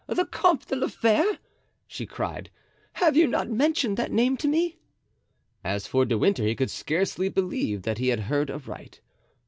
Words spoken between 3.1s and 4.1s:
you not mentioned